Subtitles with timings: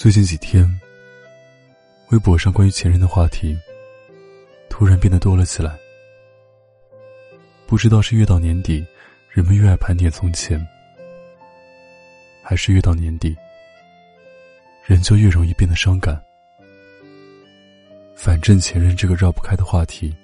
[0.00, 0.66] 最近几天，
[2.08, 3.54] 微博上关于前任的话题
[4.70, 5.78] 突然变得多了起来。
[7.66, 8.82] 不知道是越到年底，
[9.28, 10.58] 人们越爱盘点从前，
[12.42, 13.36] 还是越到年底，
[14.86, 16.18] 人就越容易变得伤感。
[18.16, 20.16] 反正前任这个绕不开的话题，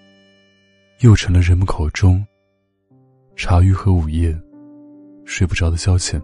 [1.01, 2.27] 又成了人们口中
[3.37, 4.35] 茶余和午夜
[5.27, 6.19] 睡不着的消遣。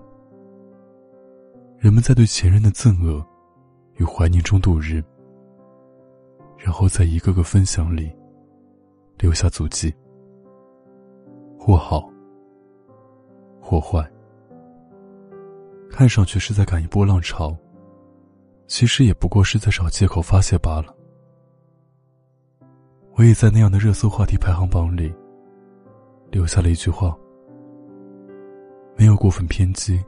[1.79, 3.23] 人们在对前任的憎恶。
[3.97, 5.03] 与怀念中度日，
[6.57, 8.11] 然后在一个个分享里
[9.19, 9.95] 留下足迹，
[11.59, 12.11] 或好，
[13.61, 14.09] 或坏。
[15.91, 17.55] 看上去是在赶一波浪潮，
[18.67, 20.95] 其实也不过是在找借口发泄罢了。
[23.15, 25.15] 我也在那样的热搜话题排行榜里
[26.31, 27.15] 留下了一句话：
[28.97, 30.03] 没有过分偏激，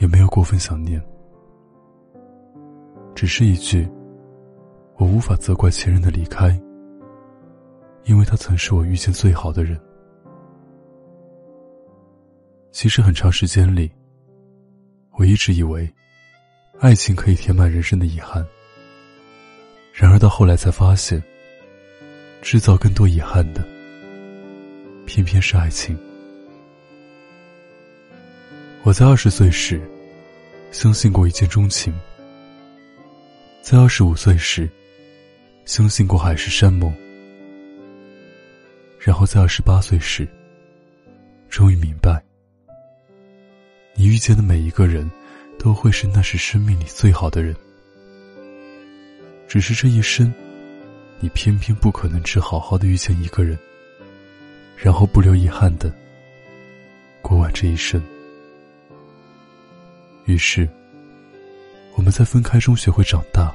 [0.00, 1.00] 也没有过分想念。
[3.14, 3.88] 只是一句，
[4.96, 6.48] 我无法责怪前任的离开，
[8.04, 9.78] 因为他曾是我遇见最好的人。
[12.72, 13.90] 其实很长时间里，
[15.18, 15.92] 我一直以为，
[16.78, 18.46] 爱情可以填满人生的遗憾。
[19.92, 21.22] 然而到后来才发现，
[22.40, 23.62] 制造更多遗憾的，
[25.04, 25.98] 偏偏是爱情。
[28.82, 29.78] 我在二十岁时，
[30.70, 31.92] 相信过一见钟情。
[33.62, 34.68] 在二十五岁时，
[35.64, 36.90] 相信过海誓山盟；
[38.98, 40.26] 然后在二十八岁时，
[41.48, 42.20] 终于明白，
[43.94, 45.08] 你遇见的每一个人，
[45.58, 47.54] 都会是那时生命里最好的人。
[49.46, 50.32] 只是这一生，
[51.20, 53.56] 你偏偏不可能只好好的遇见一个人，
[54.76, 55.94] 然后不留遗憾的
[57.22, 58.02] 过完这一生。
[60.24, 60.68] 于是。
[62.00, 63.54] 我们在分开中学会长大，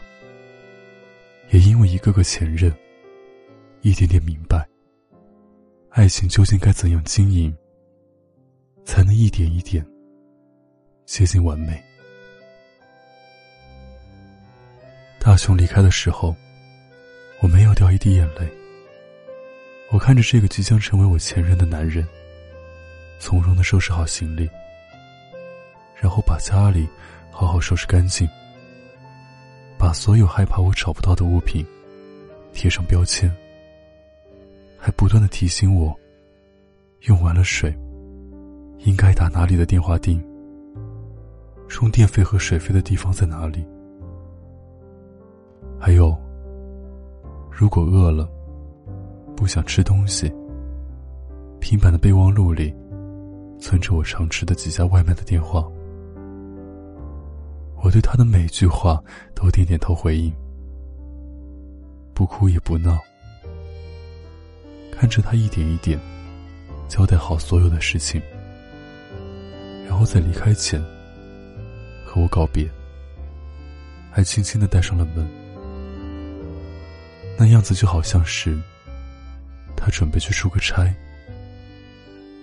[1.50, 2.72] 也因为一个个前任，
[3.82, 4.64] 一点点明白，
[5.90, 7.52] 爱情究竟该怎样经营，
[8.86, 9.84] 才能一点一点
[11.08, 11.84] 接近完美。
[15.20, 16.36] 大雄离开的时候，
[17.40, 18.48] 我没有掉一滴眼泪。
[19.90, 22.08] 我看着这个即将成为我前任的男人，
[23.18, 24.48] 从容的收拾好行李，
[26.02, 26.88] 然后把家里。
[27.38, 28.26] 好好收拾干净，
[29.78, 31.66] 把所有害怕我找不到的物品
[32.54, 33.30] 贴上标签，
[34.78, 35.94] 还不断的提醒我，
[37.08, 37.78] 用完了水
[38.86, 40.24] 应该打哪里的电话订，
[41.68, 43.68] 充电费和水费的地方在哪里？
[45.78, 46.18] 还有，
[47.52, 48.30] 如果饿了，
[49.36, 50.32] 不想吃东西，
[51.60, 52.74] 平板的备忘录里
[53.60, 55.70] 存着我常吃的几家外卖的电话。
[57.86, 59.00] 我对他的每句话
[59.36, 60.34] 都点点头回应，
[62.16, 63.00] 不哭也不闹，
[64.92, 66.00] 看着他一点一点
[66.88, 68.20] 交代好所有的事情，
[69.88, 70.82] 然后在离开前
[72.04, 72.68] 和我告别，
[74.10, 75.24] 还轻轻的带上了门，
[77.38, 78.60] 那样子就好像是
[79.78, 80.92] 他准备去出个差，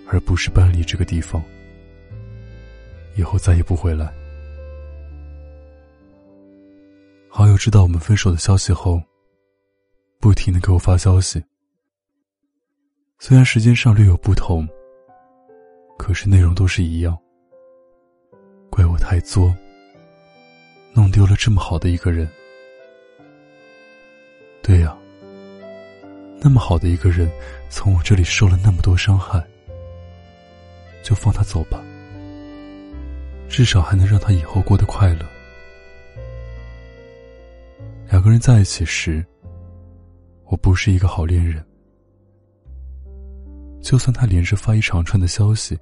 [0.08, 1.42] 而不是搬离这个地方，
[3.16, 4.14] 以后再也不回来。
[7.42, 9.02] 好友知道我们分手的消息后，
[10.20, 11.42] 不停的给我发消息。
[13.18, 14.64] 虽然时间上略有不同，
[15.98, 17.18] 可是内容都是一样。
[18.70, 19.52] 怪我太作，
[20.94, 22.30] 弄丢了这么好的一个人。
[24.62, 24.96] 对呀，
[26.40, 27.28] 那么好的一个人，
[27.68, 29.44] 从我这里受了那么多伤害，
[31.02, 31.82] 就放他走吧，
[33.48, 35.26] 至少还能让他以后过得快乐。
[38.12, 39.24] 两个人在一起时，
[40.44, 41.64] 我不是一个好恋人。
[43.80, 45.78] 就算他连着发一长串的消息，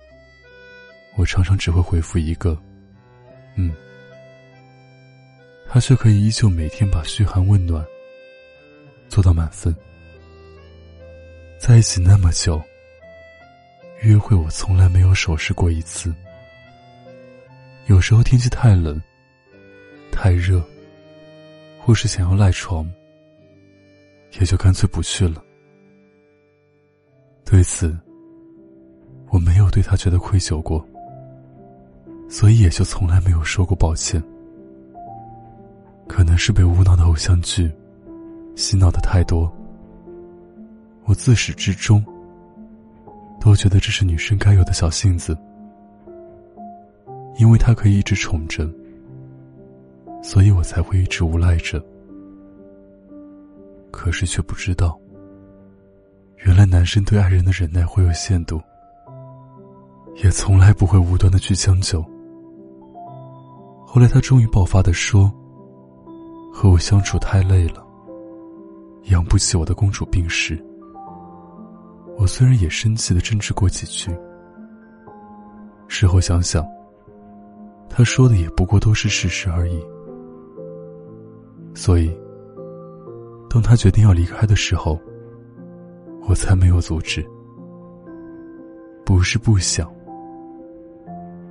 [1.17, 2.57] 我常常只会回复一个
[3.59, 3.75] “嗯”，
[5.69, 7.85] 他却可以依旧每天把嘘寒问暖
[9.09, 9.75] 做到满分。
[11.59, 12.63] 在一起那么久，
[14.03, 16.15] 约会我从来没有守时过一次。
[17.87, 19.03] 有时候天气太冷、
[20.13, 20.65] 太热。
[21.91, 22.89] 或是想要赖床，
[24.39, 25.43] 也就干脆不去了。
[27.45, 27.99] 对此，
[29.31, 30.87] 我没有对他觉得愧疚过，
[32.29, 34.23] 所以也就从来没有说过抱歉。
[36.07, 37.69] 可能是被无脑的偶像剧
[38.55, 39.53] 洗脑的太多，
[41.07, 42.01] 我自始至终
[43.41, 45.37] 都觉得这是女生该有的小性子，
[47.37, 48.65] 因为她可以一直宠着，
[50.23, 51.83] 所以我才会一直无赖着。
[53.91, 54.99] 可是却不知道，
[56.47, 58.61] 原来男生对爱人的忍耐会有限度，
[60.23, 62.03] 也从来不会无端的去将就。
[63.87, 65.31] 后来他终于爆发的说
[66.55, 67.85] ：“和我相处太累了，
[69.07, 70.63] 养不起我的公主病时。”
[72.17, 74.15] 我虽然也生气的争执过几句，
[75.89, 76.65] 事后想想，
[77.89, 79.83] 他说的也不过都是事实而已。
[81.75, 82.11] 所以，
[83.49, 85.01] 当他决定要离开的时候，
[86.29, 87.25] 我才没有阻止。
[89.05, 89.93] 不是不想，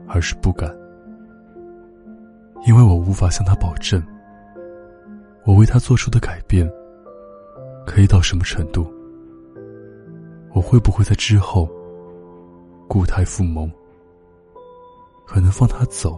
[0.07, 0.74] 而是不敢，
[2.66, 4.01] 因为我无法向他保证，
[5.45, 6.69] 我为他做出的改变
[7.86, 8.88] 可以到什么程度。
[10.54, 11.69] 我会不会在之后
[12.88, 13.69] 固态复萌？
[15.27, 16.18] 可能放他走，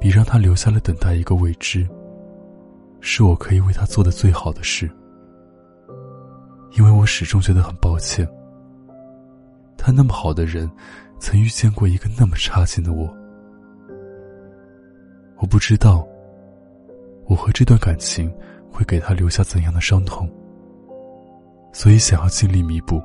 [0.00, 1.86] 比让他留下来等待一个未知，
[3.02, 4.90] 是我可以为他做的最好的事。
[6.72, 8.26] 因为我始终觉得很抱歉，
[9.76, 10.70] 他那么好的人，
[11.18, 13.14] 曾遇见过一个那么差劲的我。
[15.36, 16.06] 我不知道，
[17.26, 18.32] 我和这段感情
[18.70, 20.26] 会给他留下怎样的伤痛。
[21.74, 23.02] 所以，想要尽力弥补，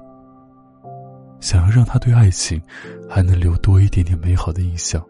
[1.40, 2.62] 想要让他对爱情
[3.10, 5.04] 还能留多一点点美好的印象。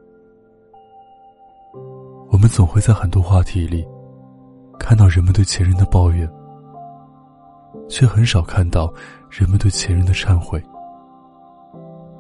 [2.30, 3.86] 我们总会在很多话题里
[4.80, 6.30] 看到人们对前任的抱怨，
[7.90, 8.94] 却很少看到
[9.30, 10.64] 人们对前任的忏悔。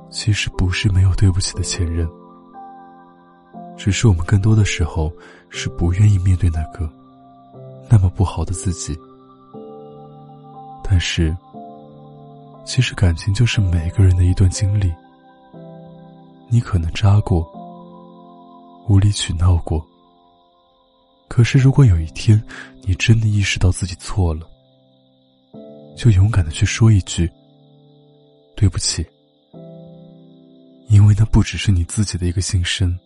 [0.09, 2.09] 其实不是没有对不起的前任，
[3.75, 5.11] 只是我们更多的时候
[5.49, 6.89] 是不愿意面对那个
[7.89, 8.97] 那么不好的自己。
[10.83, 11.35] 但是，
[12.65, 14.93] 其实感情就是每个人的一段经历。
[16.49, 17.45] 你可能渣过，
[18.87, 19.85] 无理取闹过。
[21.27, 22.41] 可是，如果有一天
[22.83, 24.49] 你真的意识到自己错了，
[25.95, 27.29] 就勇敢的去说一句
[28.55, 29.05] “对不起”，
[30.89, 32.97] 因为那不只是你自己的一个心声，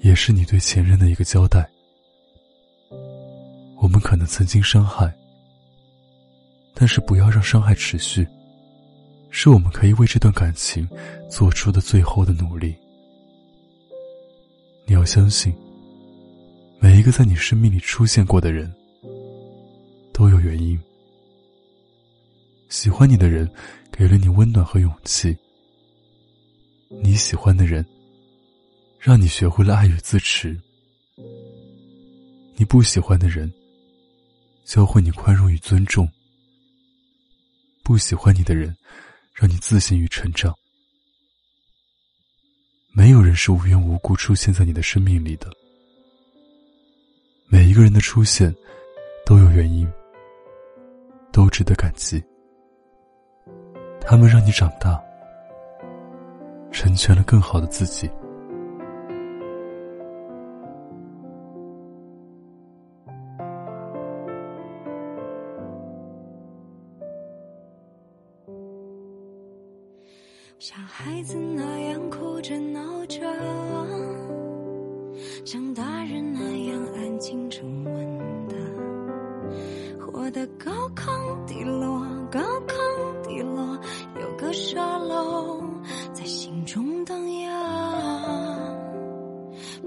[0.00, 1.68] 也是你对前任的一个交代。
[3.80, 5.14] 我们可能曾经伤害。
[6.76, 8.26] 但是不要让伤害持续，
[9.30, 10.88] 是我们可以为这段感情
[11.30, 12.74] 做出的最后的努力。
[14.84, 15.54] 你要相信，
[16.80, 18.72] 每一个在你生命里出现过的人，
[20.12, 20.78] 都有原因。
[22.68, 23.50] 喜欢你的人，
[23.90, 25.34] 给了你温暖和勇气；
[27.02, 27.84] 你喜欢的人，
[28.98, 30.54] 让你学会了爱与自持；
[32.56, 33.52] 你不喜欢的人，
[34.64, 36.08] 教会你宽容与尊重。
[37.82, 38.76] 不喜欢你的人，
[39.32, 40.54] 让你自信与成长。
[42.92, 45.50] 没有人是无缘无故出现在你的生命里的。
[47.54, 48.52] 每一个人的出现，
[49.24, 49.88] 都有原因，
[51.32, 52.20] 都值得感激。
[54.00, 55.00] 他们让你长大，
[56.72, 58.10] 成全了更好的自己。
[70.58, 73.20] 像孩子那样哭着闹着，
[75.44, 76.84] 像大人那样
[77.24, 78.54] 安静沉稳的，
[79.98, 81.10] 活得高亢
[81.46, 82.76] 低落，高亢
[83.22, 83.78] 低落，
[84.20, 85.58] 有个沙漏
[86.12, 87.50] 在心中荡漾。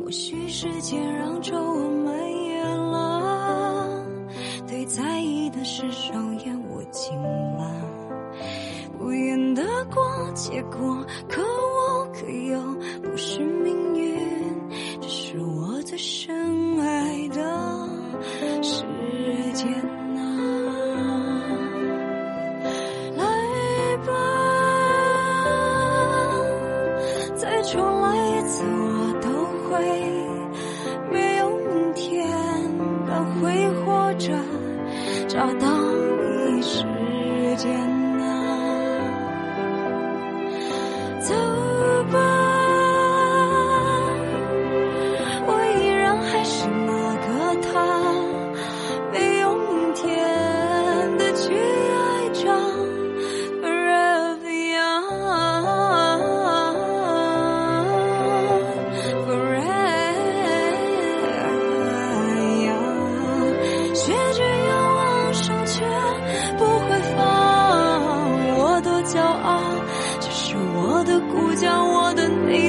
[0.03, 4.03] 或许时间让皱纹蔓延了，
[4.67, 6.13] 对在意的事手
[6.43, 7.71] 也握紧了。
[8.97, 9.61] 不愿得
[9.93, 10.03] 过
[10.33, 11.05] 且过，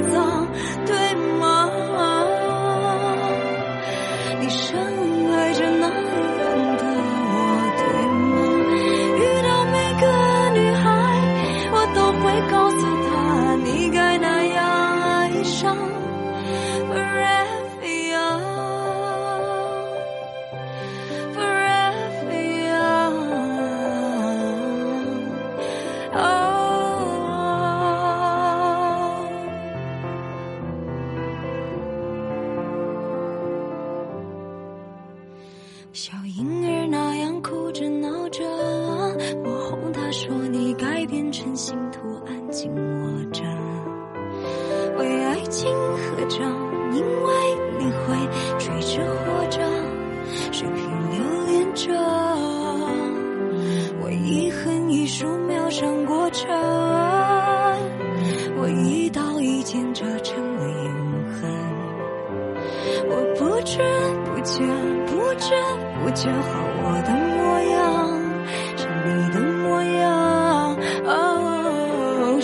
[0.00, 0.47] 你走。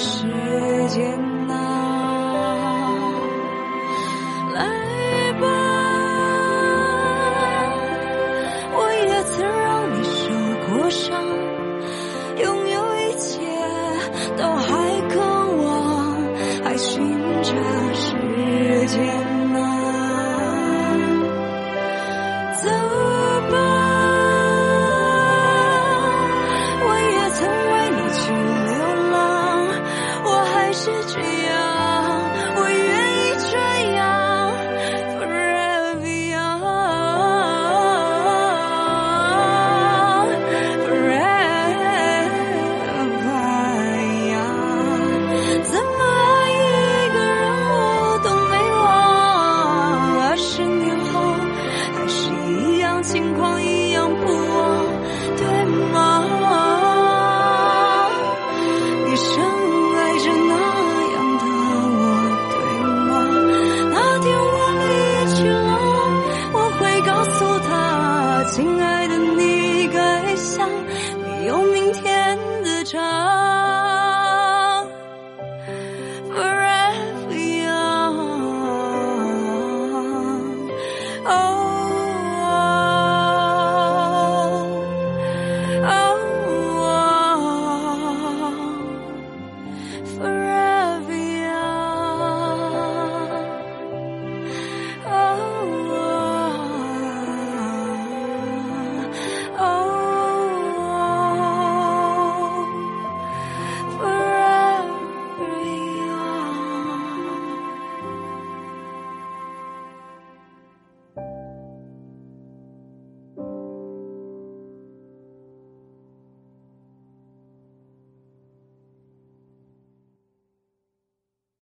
[0.04, 0.20] 时
[0.88, 1.18] 间
[1.48, 1.52] 啊，
[4.52, 4.60] 来
[5.40, 5.42] 吧，
[8.76, 10.20] 我也曾让你受
[10.68, 11.08] 过伤，
[12.36, 13.40] 拥有一切
[14.36, 15.14] 都还渴
[15.64, 15.72] 望，
[16.62, 16.92] 还寻
[17.42, 17.50] 着
[17.94, 19.23] 时间。